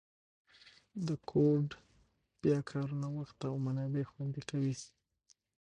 [1.07, 1.67] د کوډ
[2.41, 4.75] بیا کارونه وخت او منابع خوندي کوي.